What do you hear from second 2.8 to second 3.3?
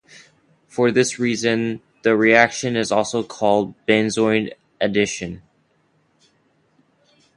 also